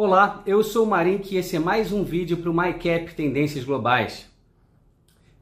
[0.00, 3.64] Olá, eu sou o Marink e esse é mais um vídeo para o MyCap Tendências
[3.64, 4.30] Globais.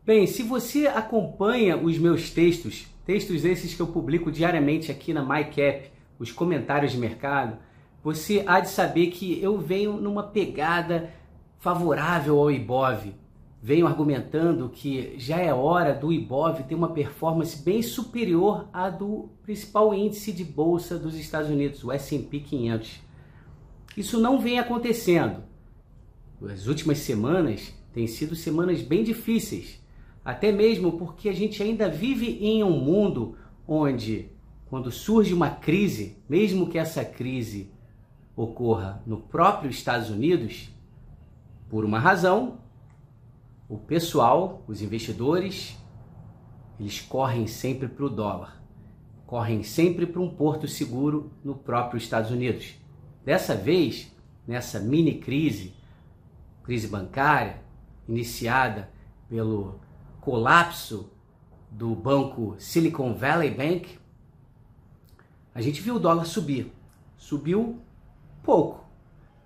[0.02, 5.22] Bem, se você acompanha os meus textos, textos esses que eu publico diariamente aqui na
[5.22, 7.59] MyCap, os comentários de mercado,
[8.02, 11.11] você há de saber que eu venho numa pegada
[11.59, 13.12] favorável ao IBOV.
[13.61, 19.29] Venho argumentando que já é hora do IBOV ter uma performance bem superior à do
[19.43, 23.05] principal índice de bolsa dos Estados Unidos, o S&P 500.
[23.96, 25.42] Isso não vem acontecendo.
[26.45, 29.80] As últimas semanas têm sido semanas bem difíceis,
[30.23, 34.28] até mesmo porque a gente ainda vive em um mundo onde,
[34.66, 37.70] quando surge uma crise, mesmo que essa crise
[38.37, 40.68] ocorra no próprio Estados Unidos,
[41.70, 42.59] por uma razão,
[43.68, 45.74] o pessoal, os investidores,
[46.78, 48.62] eles correm sempre para o dólar,
[49.26, 52.74] correm sempre para um porto seguro no próprio Estados Unidos.
[53.27, 54.09] Dessa vez,
[54.47, 55.74] nessa mini crise,
[56.63, 57.60] crise bancária,
[58.09, 58.88] iniciada
[59.29, 59.80] pelo
[60.21, 61.10] colapso
[61.68, 63.99] do banco Silicon Valley Bank,
[65.53, 66.72] a gente viu o dólar subir.
[67.16, 67.81] Subiu
[68.44, 68.87] pouco.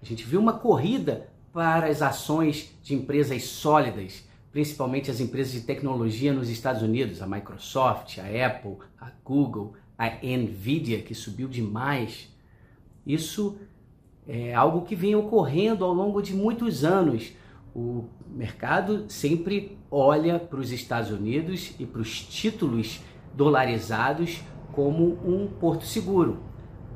[0.03, 5.63] A gente viu uma corrida para as ações de empresas sólidas, principalmente as empresas de
[5.63, 12.29] tecnologia nos Estados Unidos, a Microsoft, a Apple, a Google, a Nvidia, que subiu demais.
[13.07, 13.59] Isso
[14.33, 17.33] é algo que vem ocorrendo ao longo de muitos anos.
[17.75, 23.01] O mercado sempre olha para os Estados Unidos e para os títulos
[23.35, 26.39] dolarizados como um porto seguro.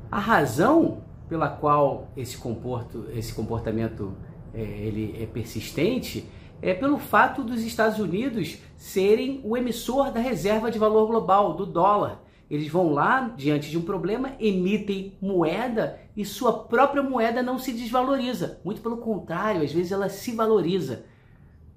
[0.09, 4.13] A razão pela qual esse, comporto, esse comportamento
[4.53, 6.25] é, ele é persistente
[6.61, 11.65] é pelo fato dos Estados Unidos serem o emissor da reserva de valor global, do
[11.65, 12.23] dólar.
[12.49, 17.73] Eles vão lá, diante de um problema, emitem moeda e sua própria moeda não se
[17.73, 18.59] desvaloriza.
[18.63, 21.05] Muito pelo contrário, às vezes ela se valoriza.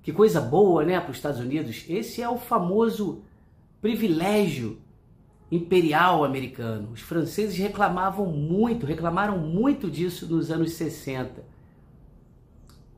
[0.02, 1.84] Que coisa boa, né, para os Estados Unidos.
[1.88, 3.22] Esse é o famoso
[3.80, 4.78] privilégio
[5.50, 6.90] imperial americano.
[6.92, 11.42] Os franceses reclamavam muito, reclamaram muito disso nos anos 60.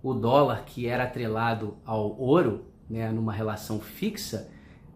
[0.03, 4.51] O dólar, que era atrelado ao ouro, né, numa relação fixa,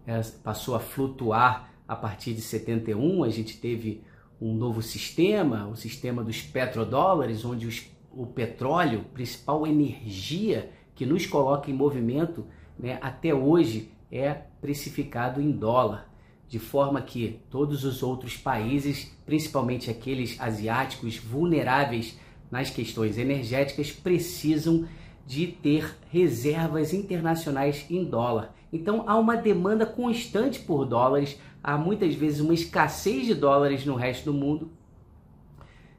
[0.07, 4.03] é, passou a flutuar a partir de 71 a gente teve
[4.41, 11.27] um novo sistema, o sistema dos petrodólares, onde os, o petróleo, principal energia que nos
[11.27, 12.47] coloca em movimento,
[12.79, 16.11] né, até hoje é precificado em dólar,
[16.49, 22.19] de forma que todos os outros países, principalmente aqueles asiáticos vulneráveis
[22.51, 24.87] nas questões energéticas, precisam
[25.27, 28.55] de ter reservas internacionais em dólar.
[28.73, 33.95] Então há uma demanda constante por dólares, há muitas vezes uma escassez de dólares no
[33.95, 34.71] resto do mundo,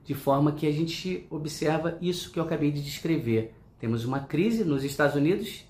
[0.04, 3.56] de forma que a gente observa isso que eu acabei de descrever.
[3.80, 5.66] Temos uma crise nos Estados Unidos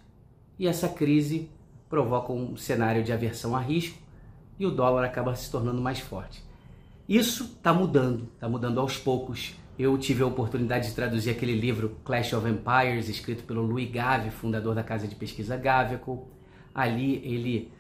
[0.60, 1.50] e essa crise
[1.90, 3.98] provoca um cenário de aversão a risco
[4.60, 6.44] e o dólar acaba se tornando mais forte.
[7.08, 11.98] Isso está mudando, está mudando aos poucos eu tive a oportunidade de traduzir aquele livro
[12.06, 16.30] Clash of Empires, escrito pelo Louis Gave, fundador da casa de pesquisa Gaveco.
[16.74, 17.74] Ali ele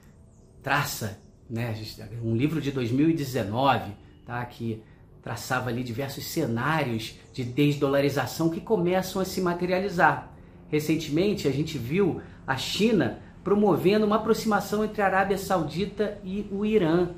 [0.61, 1.75] traça, né,
[2.23, 3.91] um livro de 2019,
[4.25, 4.81] tá, que
[5.22, 10.31] traçava ali diversos cenários de desdolarização que começam a se materializar.
[10.69, 16.66] Recentemente a gente viu a China promovendo uma aproximação entre a Arábia Saudita e o
[16.66, 17.09] Irã.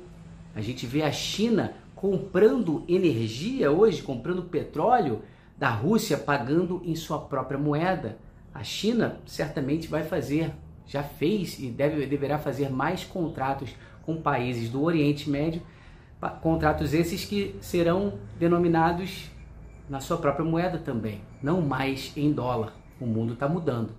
[0.54, 5.22] A gente vê a China comprando energia hoje, comprando petróleo
[5.56, 8.18] da Rússia, pagando em sua própria moeda.
[8.54, 10.52] A China certamente vai fazer,
[10.88, 13.70] já fez e deve, deverá fazer mais contratos
[14.02, 15.62] com países do Oriente Médio,
[16.42, 19.30] contratos esses que serão denominados
[19.88, 22.72] na sua própria moeda também, não mais em dólar.
[23.00, 23.94] O mundo está mudando.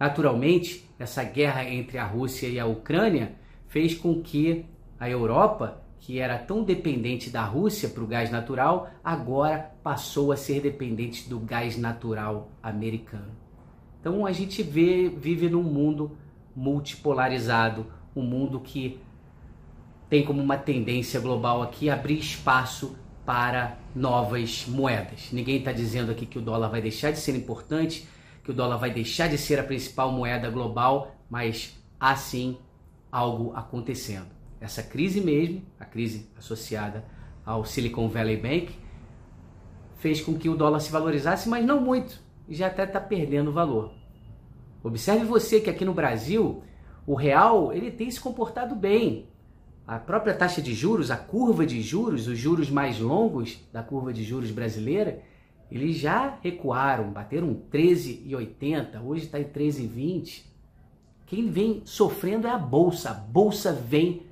[0.00, 3.36] Naturalmente, essa guerra entre a Rússia e a Ucrânia
[3.68, 4.66] fez com que
[4.98, 10.36] a Europa que era tão dependente da Rússia para o gás natural, agora passou a
[10.36, 13.30] ser dependente do gás natural americano.
[14.00, 16.18] Então a gente vê, vive num mundo
[16.54, 19.00] multipolarizado, um mundo que
[20.08, 25.28] tem como uma tendência global aqui abrir espaço para novas moedas.
[25.32, 28.06] Ninguém está dizendo aqui que o dólar vai deixar de ser importante,
[28.44, 32.58] que o dólar vai deixar de ser a principal moeda global, mas há sim
[33.10, 37.04] algo acontecendo essa crise mesmo, a crise associada
[37.44, 38.72] ao Silicon Valley Bank,
[39.96, 43.52] fez com que o dólar se valorizasse, mas não muito, e já até está perdendo
[43.52, 43.92] valor.
[44.82, 46.62] Observe você que aqui no Brasil
[47.06, 49.28] o real ele tem se comportado bem.
[49.86, 54.12] A própria taxa de juros, a curva de juros, os juros mais longos da curva
[54.12, 55.22] de juros brasileira,
[55.72, 60.44] Eles já recuaram, bateram 13,80, hoje está em 13,20.
[61.24, 63.08] Quem vem sofrendo é a bolsa.
[63.08, 64.26] A bolsa vem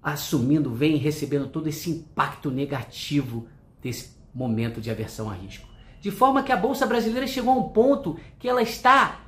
[0.00, 3.48] assumindo, vem recebendo todo esse impacto negativo
[3.82, 5.66] desse momento de aversão a risco.
[6.00, 9.23] De forma que a bolsa brasileira chegou a um ponto que ela está,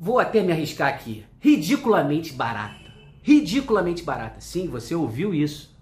[0.00, 2.90] vou até me arriscar aqui, ridiculamente barata.
[3.22, 4.40] Ridiculamente barata.
[4.40, 5.78] Sim, você ouviu isso.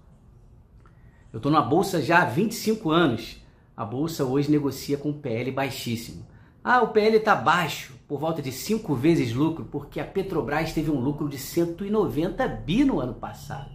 [1.33, 3.41] Eu estou na bolsa já há 25 anos.
[3.77, 6.27] A bolsa hoje negocia com PL baixíssimo.
[6.65, 10.91] Ah, o PL está baixo, por volta de 5 vezes lucro, porque a Petrobras teve
[10.91, 13.71] um lucro de 190 bi no ano passado.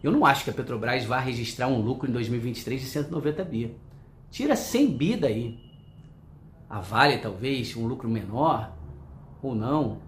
[0.00, 3.76] Eu não acho que a Petrobras vá registrar um lucro em 2023 de 190 bi.
[4.30, 5.58] Tira 100 bi daí.
[6.70, 8.77] A Vale talvez um lucro menor
[9.42, 9.98] ou não.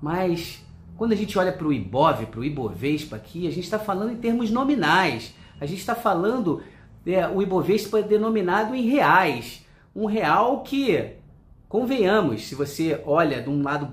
[0.00, 0.64] Mas
[0.96, 4.12] quando a gente olha para o Ibov, para o Ibovespa aqui, a gente está falando
[4.12, 5.34] em termos nominais.
[5.60, 6.62] A gente está falando
[7.06, 9.64] é, o Ibovespa é denominado em reais.
[9.94, 11.14] Um real que,
[11.68, 13.86] convenhamos, se você olha de um lado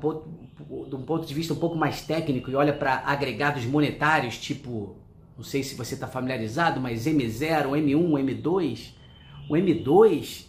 [0.88, 4.96] de um ponto de vista um pouco mais técnico e olha para agregados monetários, tipo
[5.38, 8.92] não sei se você está familiarizado, mas M0, M1, M2,
[9.48, 10.48] o M2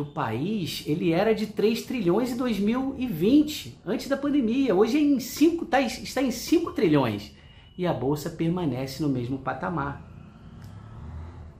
[0.00, 4.74] do país, ele era de 3 trilhões em 2020, antes da pandemia.
[4.74, 7.36] Hoje é em 5, tá, está em 5 trilhões.
[7.76, 10.02] E a bolsa permanece no mesmo patamar.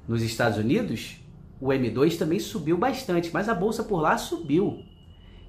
[0.09, 1.17] Nos Estados Unidos,
[1.61, 4.83] o M2 também subiu bastante, mas a bolsa por lá subiu.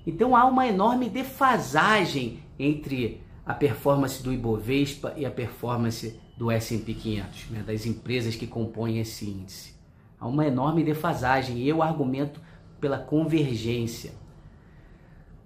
[0.05, 6.93] Então há uma enorme defasagem entre a performance do Ibovespa e a performance do S&P
[6.93, 9.73] 500, né, das empresas que compõem esse índice.
[10.19, 12.41] Há uma enorme defasagem e eu argumento
[12.81, 14.13] pela convergência.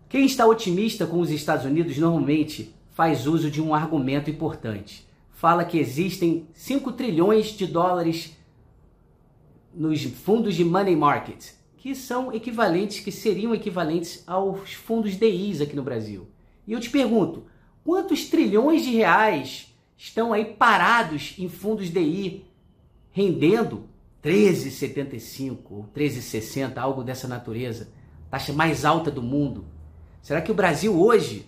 [0.07, 5.05] Quem está otimista com os Estados Unidos normalmente faz uso de um argumento importante.
[5.31, 8.37] Fala que existem 5 trilhões de dólares
[9.73, 15.75] nos fundos de money market, que são equivalentes, que seriam equivalentes aos fundos DIs aqui
[15.75, 16.27] no Brasil.
[16.65, 17.43] E eu te pergunto,
[17.83, 22.45] quantos trilhões de reais estão aí parados em fundos DI,
[23.11, 23.89] rendendo
[24.25, 27.89] 13,75 ou 13,60, algo dessa natureza,
[28.27, 29.65] taxa mais alta do mundo.
[30.19, 31.47] Será que o Brasil hoje,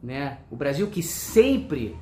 [0.00, 1.96] né, o Brasil que sempre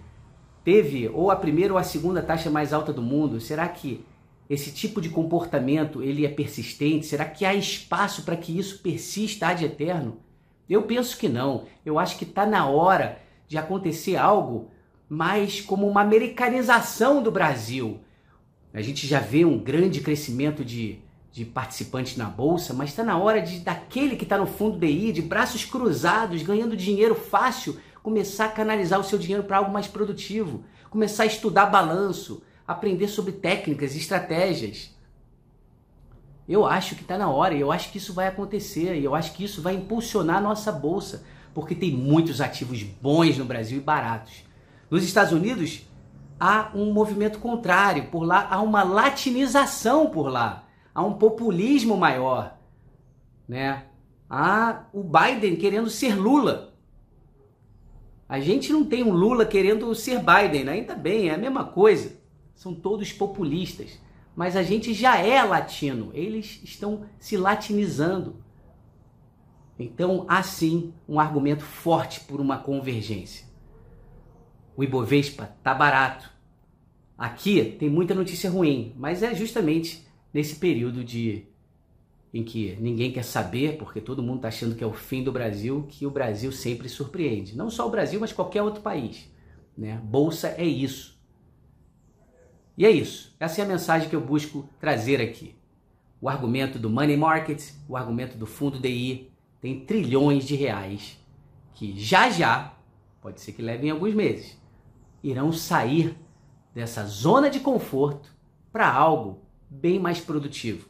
[0.63, 4.05] teve ou a primeira ou a segunda taxa mais alta do mundo, será que
[4.51, 7.07] esse tipo de comportamento ele é persistente?
[7.07, 10.19] Será que há espaço para que isso persista ad eterno?
[10.69, 11.65] Eu penso que não.
[11.83, 14.71] Eu acho que está na hora de acontecer algo
[15.09, 18.01] mais como uma americanização do Brasil.
[18.73, 20.99] A gente já vê um grande crescimento de,
[21.33, 25.13] de participantes na bolsa, mas está na hora de daquele que está no fundo DI,
[25.13, 29.89] de braços cruzados, ganhando dinheiro fácil, começar a canalizar o seu dinheiro para algo mais
[29.89, 34.91] produtivo, começar a estudar balanço, aprender sobre técnicas, estratégias.
[36.49, 39.15] Eu acho que está na hora, e eu acho que isso vai acontecer, e eu
[39.15, 43.79] acho que isso vai impulsionar a nossa bolsa, porque tem muitos ativos bons no Brasil
[43.79, 44.45] e baratos.
[44.89, 45.83] Nos Estados Unidos,
[46.41, 48.07] há um movimento contrário.
[48.07, 50.67] Por lá, há uma latinização por lá.
[50.95, 52.59] Há um populismo maior.
[53.47, 53.85] Né?
[54.29, 56.75] Há o Biden querendo ser Lula.
[58.27, 60.73] A gente não tem um Lula querendo ser Biden, né?
[60.73, 62.19] ainda bem, é a mesma coisa.
[62.55, 63.99] São todos populistas.
[64.35, 68.37] Mas a gente já é latino, eles estão se latinizando.
[69.79, 73.50] Então, há sim um argumento forte por uma convergência
[74.81, 76.31] o Ibovespa tá barato.
[77.19, 81.45] Aqui tem muita notícia ruim, mas é justamente nesse período de
[82.33, 85.31] em que ninguém quer saber, porque todo mundo está achando que é o fim do
[85.31, 87.55] Brasil, que o Brasil sempre surpreende.
[87.55, 89.31] Não só o Brasil, mas qualquer outro país.
[89.77, 90.01] Né?
[90.03, 91.21] Bolsa é isso.
[92.75, 93.37] E é isso.
[93.39, 95.57] Essa é a mensagem que eu busco trazer aqui.
[96.23, 101.19] O argumento do money market, o argumento do fundo DI, tem trilhões de reais
[101.75, 102.75] que já já,
[103.21, 104.60] pode ser que levem alguns meses,
[105.23, 106.17] irão sair
[106.75, 108.35] dessa zona de conforto
[108.73, 110.89] para algo bem mais produtivo.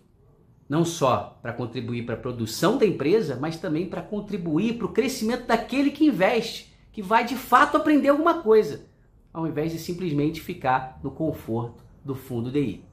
[0.69, 4.93] Não só para contribuir para a produção da empresa, mas também para contribuir para o
[4.93, 8.87] crescimento daquele que investe, que vai de fato aprender alguma coisa,
[9.33, 12.85] ao invés de simplesmente ficar no conforto do fundo DI.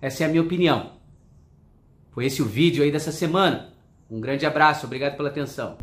[0.00, 0.92] Essa é a minha opinião.
[2.10, 3.72] Foi esse o vídeo aí dessa semana.
[4.10, 5.76] Um grande abraço, obrigado pela atenção.